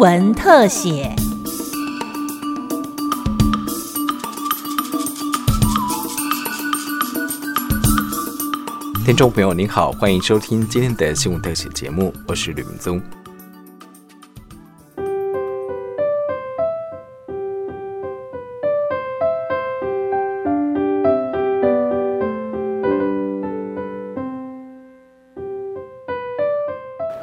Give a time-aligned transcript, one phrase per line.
[0.00, 1.14] 闻特写。
[9.04, 12.98] 听众朋友您好，欢迎收听今天的新闻特写节目，我是吕明宗。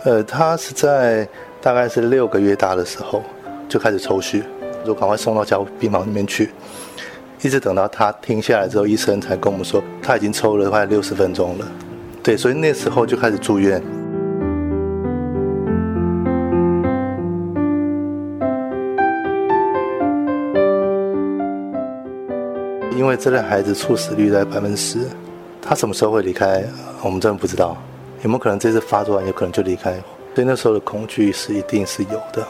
[0.05, 1.27] 呃，他是在
[1.61, 3.21] 大概是六个月大的时候
[3.67, 4.41] 就开始抽血，
[4.85, 6.51] 就赶快送到加护病房里面去，
[7.41, 11.67] 一直等到他停下来之后，医生才跟我们说他已经抽了快六十分钟了。
[12.23, 13.81] 对，所以那时候就开始住院。
[22.95, 24.99] 因为这类孩子猝死率在百分之十，
[25.61, 26.63] 他什么时候会离开，
[27.03, 27.77] 我们真的不知道。
[28.23, 29.93] 有没有可能这次发作完，有可能就离开？
[30.37, 32.47] 所以那时候的恐惧是一定是有的。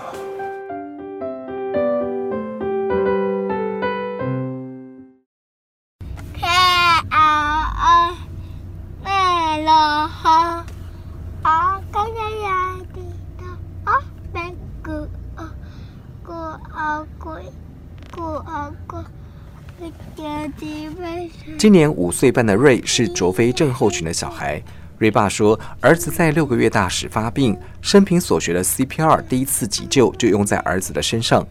[21.58, 24.62] 今年五岁半的瑞是卓飞症候群的小孩。
[24.98, 31.46] 瑞爸说，儿子在六个月大时发病，生平所学的 CPR 第一次急救就用在儿子的身上。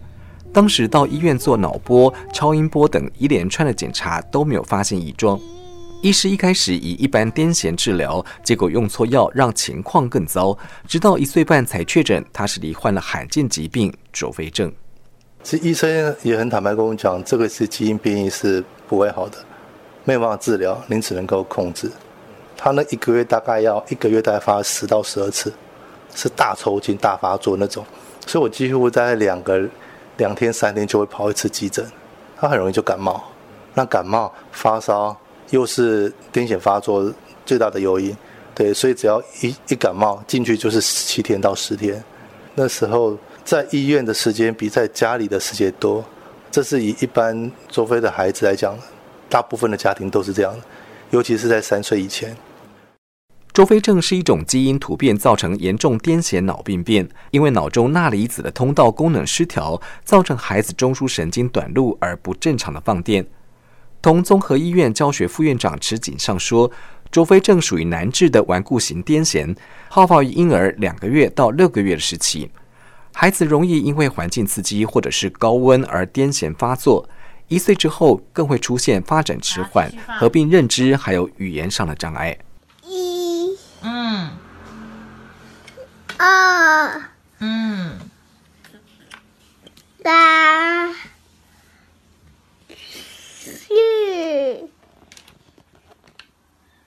[0.52, 5.38] 当时到医院做脑波、超音波等一连串的检查都没有发现异状。
[6.02, 10.56] 医师一开始以一般癫痫治疗，结果用错药，让情况更糟。
[10.88, 14.72] 直到一岁半才确诊他是罹患了罕见疾病卓菲症。
[15.42, 19.38] 其实医生也很坦白跟我讲，这个是基因变异，是不会好的，
[20.04, 21.90] 没有办法治疗，您只能够控制。
[22.56, 25.52] 他那一个月大概要一个月大概发十到十二次，
[26.14, 27.84] 是大抽筋、大发作那种，
[28.26, 29.62] 所以我几乎在两个
[30.16, 31.86] 两天、三天就会跑一次急诊。
[32.38, 33.22] 他很容易就感冒，
[33.74, 35.16] 那感冒、发烧
[35.50, 37.12] 又是癫痫发作
[37.46, 38.14] 最大的诱因，
[38.54, 42.02] 对，所以只要一一感冒进去就是七天到十天。
[42.54, 46.04] 那时候在医院的时间比在家里的时间多，
[46.50, 48.76] 这是以一般周飞的孩子来讲，
[49.30, 50.60] 大部分的家庭都是这样的，
[51.16, 52.36] 尤其是在三岁以前。
[53.54, 63.26] 周飞症是一种基因突变造成严重癫痫脑病变，因为脑中钠离子的通道功能失调，造成孩子中枢神经短路而不正常的放电。
[64.02, 66.70] 同综合医院教学副院长池锦上说，
[67.10, 69.56] 周飞症属于难治的顽固型癫痫，
[69.88, 72.50] 好发于婴儿两个月到六个月的时期，
[73.14, 77.08] 孩子容易因为环境刺激或者是高温而癫痫发作，
[77.48, 82.36] 一岁之后更会出现发展迟缓，合并认知还有语言上的障碍。
[82.82, 83.56] 一。
[83.82, 84.30] 嗯，
[86.16, 87.02] 二，
[87.38, 87.98] 嗯，
[90.02, 90.92] 三，
[93.38, 93.74] 四。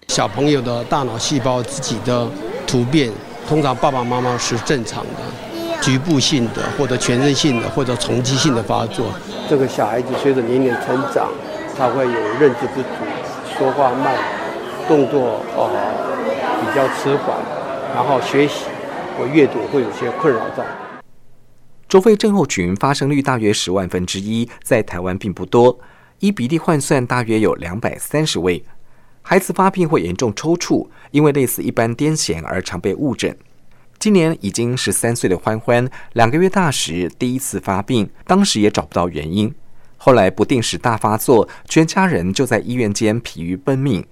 [0.09, 2.29] 小朋友的大脑细胞自己的
[2.67, 3.09] 突变，
[3.47, 5.13] 通常爸爸妈妈是正常的，
[5.81, 9.11] 局部性的或者全身性的或者冲击性的发作。
[9.49, 11.29] 这个小孩子随着年龄成长，
[11.77, 12.87] 他会有认知不足，
[13.57, 14.15] 说话慢，
[14.87, 16.09] 动作呃。
[16.61, 17.35] 比较迟缓，
[17.95, 18.65] 然后学习
[19.17, 20.63] 或阅读会有些困扰在。
[21.87, 25.79] 周肺症候群发生率大约十万分之一，在台湾并不多，
[26.19, 28.63] 依比例换算大约有两百三十位。
[29.21, 33.35] 孩子发病会严重抽搐，因为类似一般癫痫而常被误诊。
[33.99, 39.53] 今年已经十三岁的欢欢，两个月大时第一次发病，当时也找不到原因，
[39.97, 44.05] 后来不定时大发作，全家人就在医院间疲于奔命。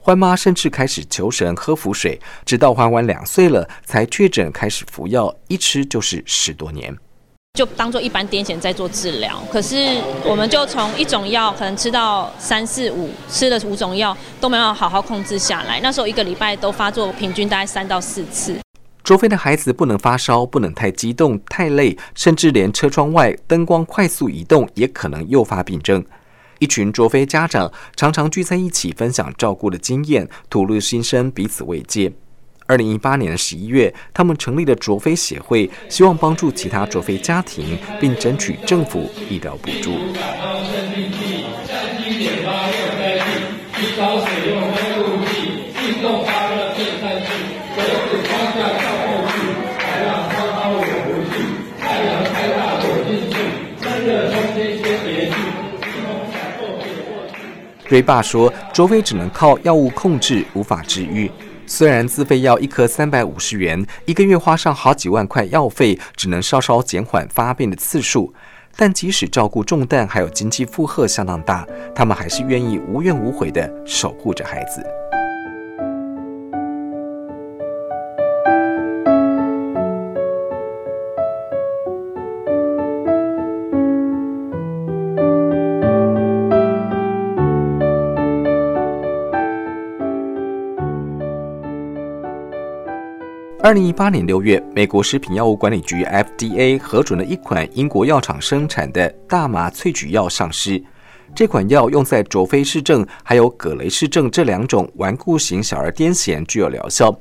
[0.00, 6.96] 欢妈甚至开始求神喝符水，直到欢欢两岁了才确诊，开始服药，一吃就是十多年，
[7.52, 9.40] 就当做一般癫痫在做治疗。
[9.52, 15.78] 可是我们就从一种药可能吃到三四五，吃了五种药都没有好好控制下来。
[15.80, 18.58] 那时候一个礼拜都发作，平均大概三到四次。
[19.08, 26.04] 卓飞的孩子不能发烧，不能太激动、太累，甚至连车窗外灯光快速移动也可能诱发病症。
[26.58, 32.12] 一群卓飞家长常常聚在一起分享照顾的经验，吐露心声，彼此慰藉。
[32.66, 39.92] 二零一八年十一月，他们成立了卓飞协会，希望帮助其他卓飞家庭，并争取政府医疗补助。
[57.88, 61.30] 瑞爸说：“卓飞只能靠药物控制，无法治愈。
[61.66, 68.32] 虽然自费药一颗三百五十元，一个月花上好几万块药费，只能稍稍减缓发病的次数，
[68.76, 74.84] 但即使照顾重担还有经济负荷相当大，他们还是愿意无怨无悔地守护着孩子。
[93.68, 100.82] 二零一八年六月，美国食品药物管理局 FDA 核准了一款英国药厂生产的大麻萃取药上市。
[101.34, 107.14] 这款药用在卓菲氏症还有葛雷氏症这两种顽固型小儿癫痫具有疗效。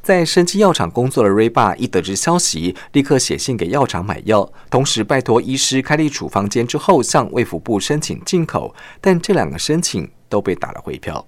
[0.00, 11.26] 在生技药厂工作的瑞爸一得知消息，立刻写信给药厂买药，同时拜托医师开立处方笺之后向卫福部申请进口，但这两个申请都被打了回票。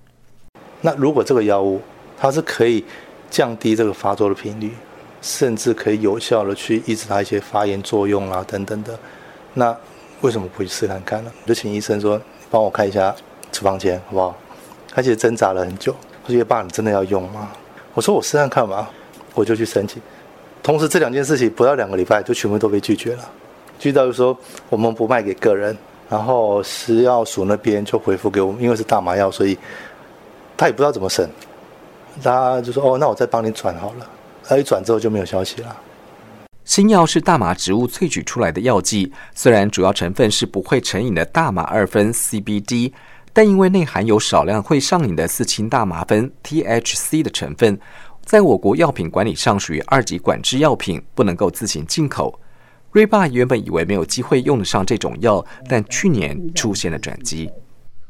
[0.80, 1.80] 那如果这个药物
[2.16, 2.84] 它是可以。
[3.32, 4.70] 降低这个发作的频率，
[5.22, 8.96] 甚至可以有效的去抑制它一些发炎作用啦等等的。
[9.54, 9.74] 那
[10.20, 11.32] 为什么不去试看看呢？
[11.46, 12.20] 就请医生说
[12.50, 13.14] 帮我看一下
[13.50, 14.36] 处方间好不好？
[14.90, 17.50] 他其实挣扎了很久，他说爸你真的要用吗？
[17.94, 18.86] 我说我试看看嘛，
[19.34, 20.02] 我就去申请。
[20.62, 23.30] 同时这两件事情不到两个礼拜就全部都被拒绝了。
[23.78, 24.36] 拒到就说
[24.68, 25.74] 我们不卖给个人，
[26.10, 29.56] 然后食药署那边就回复给我们，因为是大麻药，所以
[30.54, 31.26] 他也不知道怎么审。
[32.22, 34.10] 大家就说：“哦，那我再帮你转好了。”
[34.44, 35.76] 他一转之后就没有消息了。
[36.64, 42.92] 新药是大麻植物萃取出来的药剂，虽然主要成分是不会成瘾的大麻二酚 CBD，
[43.32, 47.78] 但因为内含有少量会上瘾的四氢大麻酚 THC 的成分，
[48.24, 52.38] 在我国药品管理上属于二级管制药品，不能够自行进口。
[52.92, 57.50] 瑞爸原本以为没有机会用得上这种药，但去年出现了转机。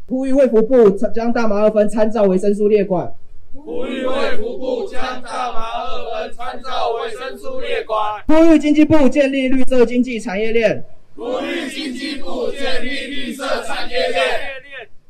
[0.09, 3.11] 呼吁卫福部将大麻二酚参照维生素列管。
[3.55, 8.01] 呼吁卫福部将大麻二酚参照维生素列管。
[8.27, 10.83] 呼吁经济部建立绿色经济产业链。
[11.15, 14.25] 呼吁经济部建立绿色产业链。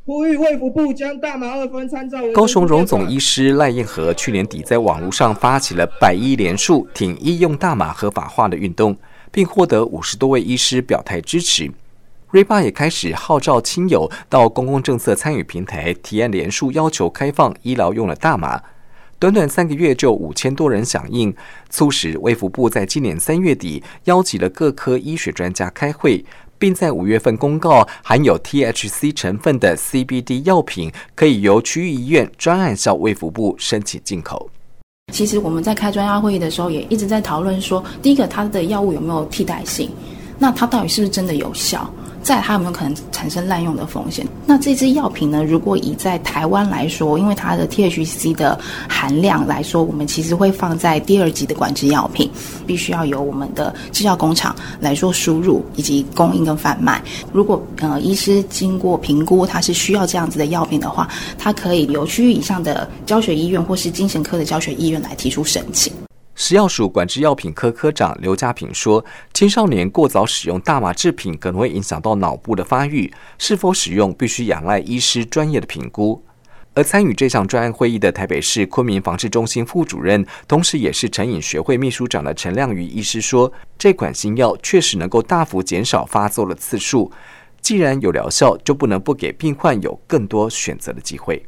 [0.04, 2.18] 呼吁卫福部将大麻二酚参照。
[2.34, 8.96] 高雄荣总医师赖燕和去年底在网络上发起了百医联署挺医用大麻合法化的运动，
[9.30, 11.70] 并获得五十多位医师表态支持。
[12.32, 18.58] 瑞爸也开始号召亲友到公共政策参与平台提案联署，要求开放医疗用的大麻。
[19.18, 21.34] 短短三个月就五千多人响应，
[21.68, 26.24] 促使卫福部在今年三月底邀集了各科医学专家开会，
[26.58, 34.48] 并在五月份公告含有 THC 成分的 CBD 药品可以由区域医院专案向卫福部申请进口。
[35.12, 39.90] 其实我们在开专家会议的时候，也一直在讨论说，第一个它的药物有没有替代性，
[40.38, 41.92] 那它到底是不是真的有效？
[42.22, 44.26] 在它有没有可能产生滥用的风险？
[44.46, 45.44] 那这支药品呢？
[45.44, 48.58] 如果以在台湾来说，因为它的 THC 的
[48.88, 52.30] 含量来说，我们其实会放在第二级的管制药品，
[52.66, 57.02] 必须要由我们的制药工厂来做输入以及供应跟贩卖。
[57.32, 61.08] 如果呃医师经过评估，他是需要这样子的药品的话，
[61.38, 65.92] 他可以由区域以上的教学医院或是精神科的教学医院来提出申请。
[66.34, 76.24] 食药署管制药品科科长刘家平说：“青少年过早使用大麻制品，可能会影响到脑部的发育，是否使用必须仰赖医师专业的评估。”
[76.74, 87.12] 而参与这项专案会议的台北市昆明防治中心副主任，同时也是成瘾学会秘书长的陈亮瑜医师说：“这款新药确实能够大幅减少发作的次数，
[87.60, 91.44] 既然有疗效，就不能不给病患有更多选择的机会。”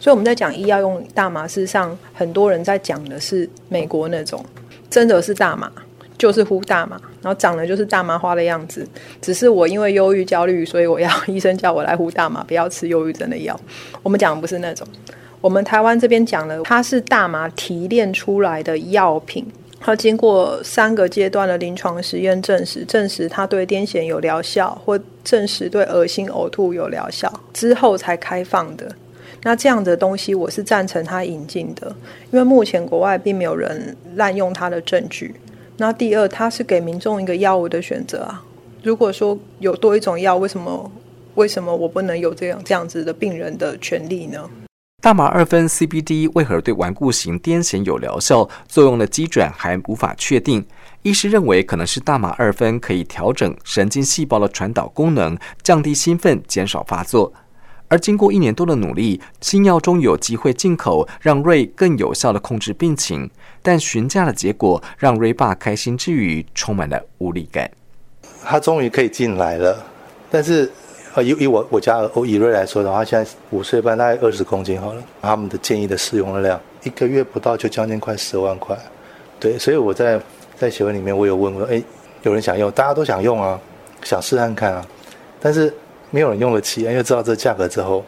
[0.00, 4.42] 所以我们在讲医药用大麻，事实上很多人在讲的是美国那种，
[4.88, 5.70] 真的是大麻，
[6.16, 8.88] 就是呼大麻，然后长得就是大麻花的样子。
[9.20, 13.60] 只是我因为忧郁焦虑，所以我要医生叫我来呼大麻，不要吃忧郁症的药。
[14.02, 14.88] 我们讲的不是那种，
[15.42, 19.46] 我们台湾这边讲的，它是大麻提炼出来的药品，
[19.78, 28.90] 它经过三个阶段的临床实验证实，证实它对癫痫有疗效，或证实对恶心呕吐有疗效之后才开放的。
[29.42, 31.94] 那这样的东西，我是赞成他引进的，
[32.30, 35.34] 因为目前国外并没有人滥用它的证据。
[35.76, 38.44] 那第二，它是给民众一个药物的选择啊。
[38.82, 40.90] 如果说有多一种药，为什么
[41.36, 44.48] 为什么我不能有这样这样子的病人的权利呢？
[45.02, 48.46] 大麻二酚 CBD 为何对顽固型癫痫有疗效？
[48.68, 50.62] 作用的基准还无法确定。
[51.00, 57.32] 医师认为，可能是大麻二酚可以调整神经细胞的传导功能，降低兴奋，减少发作。
[57.90, 63.28] 而经过一年多的努力，新药终于有机会进口，让瑞更有效的控制病情。
[63.62, 67.68] 但询价的结果让瑞爸开心之余，充满了无力感。
[68.44, 69.84] 他终于可以进来了，
[70.30, 70.70] 但是
[71.14, 78.78] 呃，以以我我家欧以瑞来说的话，现在五岁半大概二十公斤好了，他们的建议的使用量一个月不到就将近快十万块，
[79.40, 80.18] 对，所以我在
[80.56, 81.82] 在协会里面我有问过，哎，
[82.22, 83.60] 有人想用，大家都想用啊，
[84.04, 84.86] 想试看看啊，
[85.40, 85.74] 但是
[86.10, 88.04] 没有人用得起，因为知道这价格之后。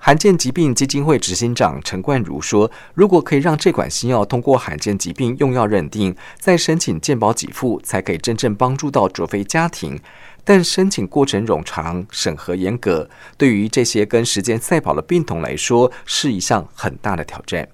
[0.00, 9.98] 罕见疾病基金会执行长陈冠如说：“如果可以让这款新药通过罕见疾病用药认定，再申请健保给付，才可以真正帮助到卓飞家庭。
[10.44, 17.68] 但申请过程冗长，审核严格，对于这些跟时间赛跑的病童来说，是一项很大的挑战。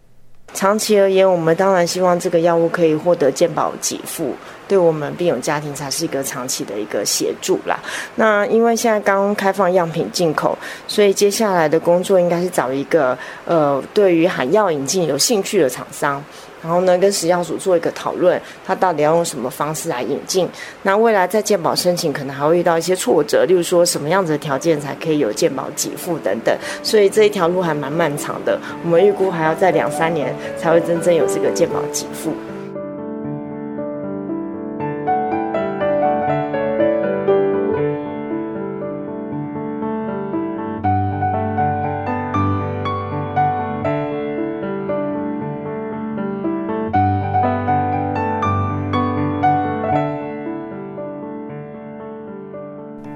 [0.55, 4.35] 长期而言，我们当然希望这个药物可以获得健保给付。”
[4.67, 7.79] 对我们病友家庭才是一个长期的一个协助啦。
[8.15, 10.57] 那因为现在刚开放样品进口，
[10.89, 16.25] 所以接下来的工作应该是找一个呃，对于海药引进有兴趣的厂商，
[16.65, 20.49] 然后呢跟食药署做一个讨论，他到底要用什么方式来引进。
[20.83, 26.57] 那未来在鉴宝申请可能还会遇到一些挫折，例如说什么样子的条件才可以有鉴宝给付等等。
[26.83, 32.33] 所以这一条路还蛮漫长的，我们预估还要在两三年才会真正有这个鉴宝给付。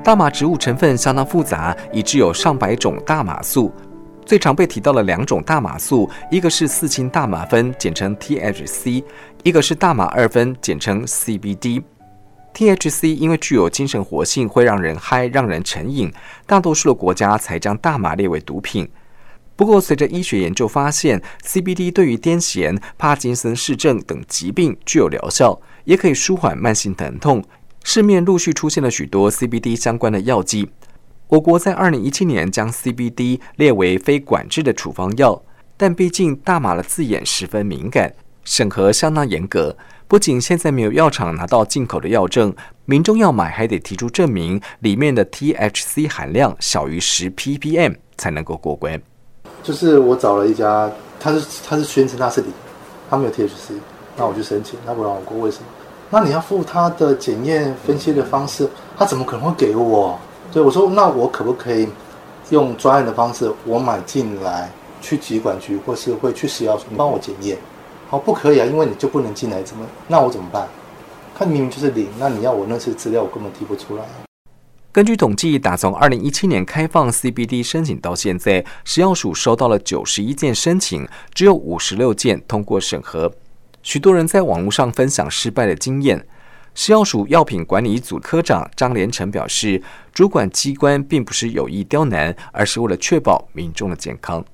[0.08, 3.70] 大麻植物成分相当复杂，以致有上百种大麻素。
[4.24, 9.04] 最常被提到的两种大麻素，一个是四氢大麻酚，简称 THC；
[9.42, 11.82] 一个是大麻二酚，简称 CBD。
[12.54, 16.10] THC 因为具有精神活性，会让人嗨，让人成瘾，
[16.46, 18.88] 大多数的国家才将大麻列为毒品。
[19.56, 27.44] 不过，随着医学研究发现，CBD 对于癫痫、帕金森氏症等疾病具有疗效，也可以舒缓慢性疼痛。
[27.90, 30.68] 市面陆续出现了许多 CBD 相关的药剂。
[31.28, 35.42] 我国在二零一七年将 CBD 列为非管制的处方药，
[35.74, 38.12] 但毕竟大麻的字眼十分敏感，
[38.44, 39.74] 审核相当严格。
[40.06, 42.54] 不仅现在没有药厂拿到进口的药证，
[42.84, 49.00] 民众要买还得提出证明里面的 THC 含量小于十 ppm 才能够过关。
[49.62, 52.52] 就是我找了一家，他是他是宣称他是零，
[53.08, 53.80] 他没有 THC，
[54.14, 55.64] 那我就申请，他不让我过，为什么？
[56.10, 60.18] 那你要付他的检验分析的方式，他怎么可能会给我？
[60.50, 61.86] 对我说，那我可不可以
[62.48, 64.70] 用专案的方式，我买进来
[65.02, 67.58] 去疾管局，或是会去食药署，你帮我检验？
[68.08, 69.84] 好，不可以啊，因为你就不能进来，怎么？
[70.06, 70.66] 那我怎么办？
[71.34, 74.04] 他明明就是零，那你要我那些资料，我根本提不出来。
[74.90, 83.30] 根据统计，打从二零一七年开放 CBD 申请到现在，食药署收到了九十一件申请，只有五十六件通过审核。
[83.82, 86.24] 许多人在网络上分享失败的经验。
[86.74, 89.82] 食药署药品管理组科长张连成表示，
[90.12, 94.44] 主管机关并不是有意刁难，而是为了确保民众的健康。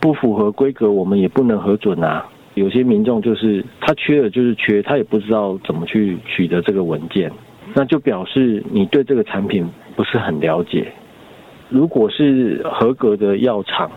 [0.00, 2.26] 不符合规格，我们也不能核准啊。
[2.54, 7.30] 有些民众就是他缺了就是缺，他也不知道怎么去取得这个文件，
[7.74, 10.90] 那就表示你对这个产品不是很了解。
[11.68, 13.90] 如果是合格的药厂，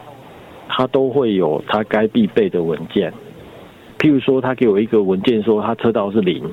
[0.68, 3.14] 它都会有它该必备的文件。
[4.00, 6.44] 譬如说，他给我一个文件说他测到是零，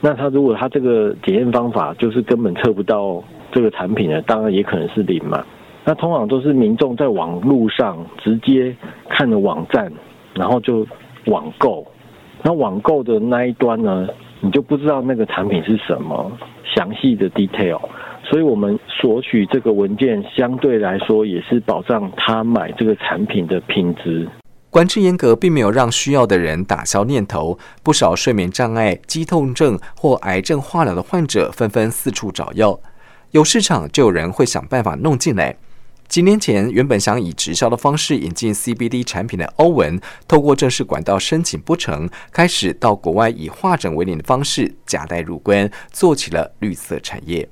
[0.00, 5.44] 那他如果他这个检验方法就是根本测不到这个产品的，当然也可能是零嘛。
[5.84, 8.74] 那通常都是民众在网路上直接
[9.08, 9.92] 看了网站，
[10.34, 10.86] 然后就
[11.26, 11.84] 网购。
[12.44, 14.08] 那网购的那一端呢，
[14.40, 16.30] 你就不知道那个产品是什么
[16.64, 17.80] 详细的 detail，
[18.22, 24.28] 所以我们索取这个文件相对来说也是保障他买这个产品的品质。
[24.72, 27.58] 管制严格，并没有让需要的人打消念头。
[27.82, 32.80] 不少睡眠障碍、肌痛症或癌症化疗的患者纷纷四处找药，
[33.32, 35.54] 有市场就有人会想办法弄进来。
[36.08, 47.46] 几年前，原本想以直销的方式引进 CBD 产品的欧文，透过正式管道申请不成，开始到国外以化整为零的方式夹带入关，做起了绿色产业。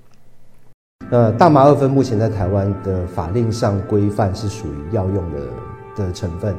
[1.11, 5.49] 那大麻二酚目前在台湾的法令上规范是属于药用的
[5.97, 6.57] 的成分。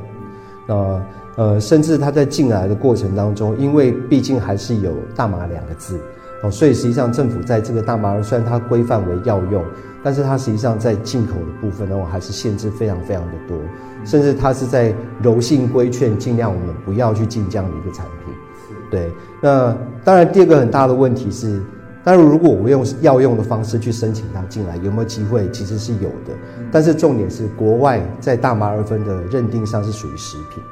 [0.72, 1.02] 呃
[1.36, 6.00] 呃，甚至他在进来的过程当中，因为毕竟还是有大麻两个字
[6.44, 9.64] 哦，所以实际上政府在这个大麻虽然它规范为药用，
[10.04, 13.58] 但是它实际上在进口的部分呢，我还是限制非常非常的多，
[14.04, 18.34] 甚至它是在柔性规劝，尽量我们不要去进这样的一个产品。
[18.90, 19.10] 对，
[19.40, 21.62] 那当然第二个很大的问题是，
[22.04, 25.48] 但是如果我用药用的方式去申请它进来，有没有机会？
[25.52, 26.34] 其实是有的。
[26.72, 30.64] 但是重点是，国外在大麻二酚的认定上是属于食品，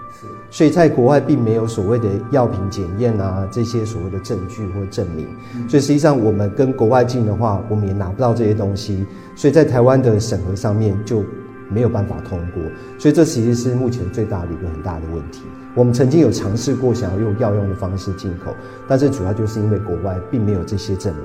[0.50, 5.28] 所以在国外并没有所谓的药品检验啊这些所谓的证据或证明。
[5.68, 9.06] 所以实际上我们跟国外进的话，我们也拿不到这些东西。
[9.36, 11.24] 所以在台湾的审核上面就
[11.70, 12.64] 没有办法通过。
[12.98, 15.44] 所以这其实是目前最大的一个很大的问题。
[15.76, 18.56] 我们曾经有尝试过想要用药用的方式进口，
[18.88, 21.24] 但是主要就是因为国外并没有这些证明，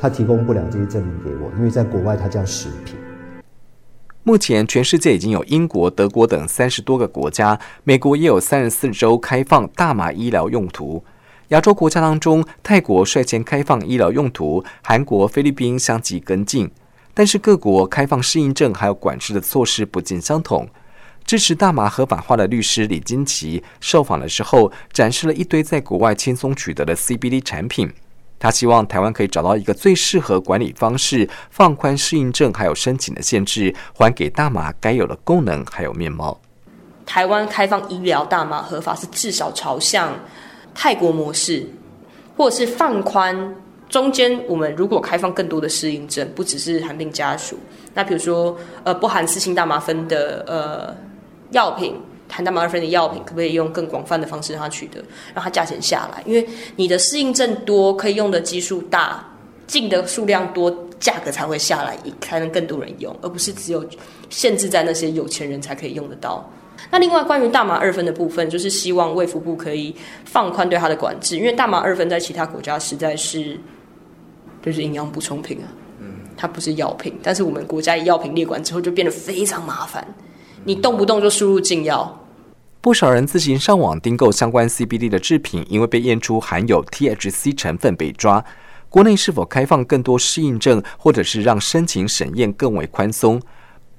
[0.00, 2.96] 他提供不了这些证明给我，因为在国外它叫食品。
[4.24, 11.04] 目前，全世界已经有英国、德国等三十多个国家，美国也有三十四州开放大麻医疗用途。
[11.48, 16.68] 亚洲国家当中，泰国率先开放医疗用途，韩国、菲律宾相继跟进。
[17.14, 20.68] 但是各国开放适应症还有管制的措施不尽相同。
[21.28, 27.92] 支持大麻合法化的律师李金奇受访的时候，展示了一堆在国外轻松取得的 CBD 产品。
[28.38, 36.40] 他希望台湾可以找到一个最适合管理方式，放宽适应症还有申请的限制，还给大麻该有的功能还有面貌。
[37.04, 40.18] 台湾开放医疗大麻合法是至少朝向
[40.74, 41.68] 泰国模式，
[42.38, 43.54] 或者是放宽
[43.90, 44.42] 中间。
[44.48, 47.58] 我们如果开放更多的适应症，不只是含病家属，
[47.92, 51.07] 那比如说呃不含四氢大麻酚的呃。
[51.50, 51.94] 药品
[52.28, 55.02] 含大麻二酚的药品，可不可以用更广泛的方式让它取得，
[55.34, 56.22] 让它价钱下来？
[56.26, 59.24] 因为你的适应症多，可以用的基数大，
[59.66, 63.84] 进的数量多，价格才会下来，才能更多人用，而不是只有
[64.28, 66.48] 限制在那些有钱人才可以用得到。
[66.90, 73.58] 那另外关于大麻二酚的部分，就是希望卫福部可以放宽对它的管制，因为大麻二酚在其他国家实在是
[74.62, 75.66] 就是营养补充品啊，
[75.98, 80.06] 嗯，它不是药品，但是我们国家以药品列管之后，就变得非常麻烦。
[80.64, 82.26] 你动不动就输入禁药，
[82.80, 88.44] 不少人自行上网订购相关 CBD 的制品，因为被验出含有 THC 成分被抓。
[88.90, 93.40] 国内是否开放更多适应症，或者是让申请审验更为宽松？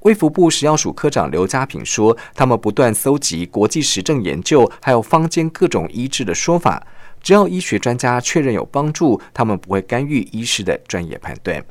[0.01, 6.85] 卫福部食药署科长刘家平说，他们不断搜集国际实证研究，还有坊间各种医治的说法，
[7.21, 11.63] 只要医学专家确认有帮助，他们不会干预医师的专业判断。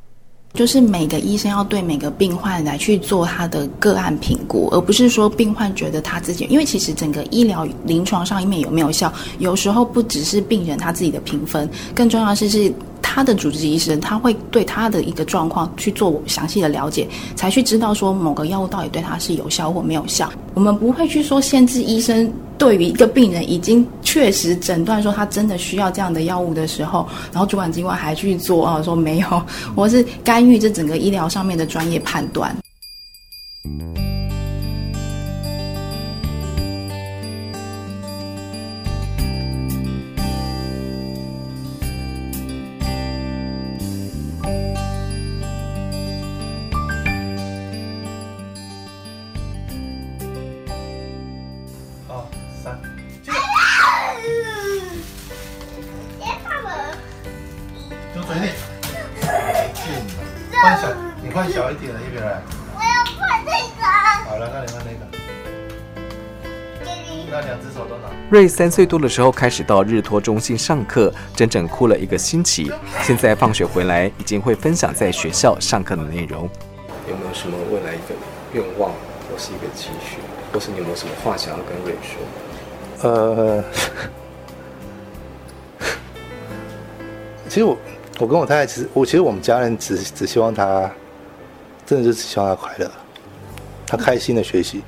[0.55, 12.73] 就是每个医生要对每个病患来去做他的个案评估，而不是说病患觉得他自己，因为其实整个医疗临床上面有没有效，有时候不只是病人他自己的评分，更重要的是是。
[13.00, 20.31] 他的主治医生他会对他的一个状况去做详细的了解，才去知道说某个药物到底对他是有效或没有效。
[20.55, 29.42] 我们不会去说限制医生对于一个病人已经确实诊断说他真的需要这样的药物的时候，然后主管机关还去做啊说没有，
[29.75, 32.55] 我是干预这整个医疗上面的专业判断。
[68.31, 72.71] 瑞三岁多的时候开始到日托中心上课，整整哭了一个星期。
[73.03, 76.47] 现在放学回来，已经会分享在学校上课的内容。
[77.09, 78.14] 有没有什么未来一个
[78.53, 80.19] 愿望，或是一个期许，
[80.53, 82.21] 或是你有没有什么话想要跟瑞说？
[83.09, 83.64] 呃，
[87.49, 87.79] 其实我，
[88.18, 90.90] 我跟我太太，其实我其实我们家人只只希望他，
[91.87, 92.90] 真的就是希望他快乐，
[93.87, 94.83] 他开心的学习。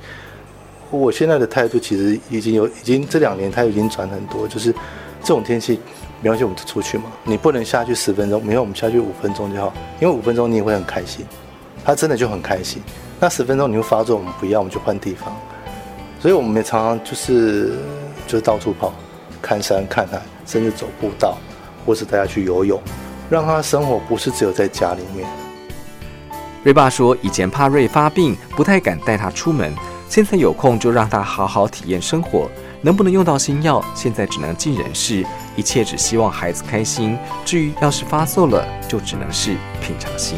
[0.89, 4.73] 我现在的态度其实已经有，已经这两年他已经转很多，就是
[5.21, 5.79] 这种天气，
[6.21, 7.05] 没关系，我们就出去嘛。
[7.23, 11.25] 你不能下去十分钟，没有我们下去五分钟就好，因为五分钟你也会很开心。
[11.85, 12.81] 他真的就很开心。
[13.19, 15.33] 那十分钟你会发作，我们不要，我们就换地方。
[16.19, 17.77] 所以我们也常常就是
[18.27, 18.93] 就是到处跑，
[19.41, 21.37] 看山看海，甚至走步道，
[21.85, 22.79] 或是带他去游泳，
[23.31, 25.25] 让他生活不是只有在家里面。
[26.63, 29.73] 瑞爸说，以前怕瑞发病，不太敢带他出门。
[30.09, 37.17] 现在有空就让他好好体验生活，能不能用到新药，现在只能尽人事，一切只希望孩子开心。
[37.45, 40.37] 至于要是发作了，就只能是平常心。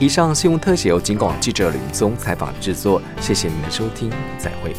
[0.00, 4.74] 以上新闻特写由金广记者林宗采访制作，谢谢您的收听，再会。